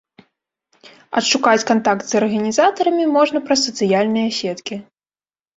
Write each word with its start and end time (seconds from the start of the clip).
Адшукаць 1.19 1.67
кантакт 1.71 2.07
з 2.11 2.17
арганізатарамі 2.21 3.05
можна 3.19 3.37
праз 3.51 3.59
сацыяльныя 3.69 4.29
сеткі. 4.43 4.75